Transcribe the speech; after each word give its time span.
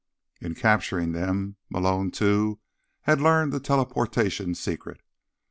In 0.41 0.55
capturing 0.55 1.11
them, 1.11 1.57
Malone, 1.69 2.09
too, 2.09 2.59
had 3.01 3.21
learned 3.21 3.53
the 3.53 3.59
teleportation 3.59 4.55
secret. 4.55 4.99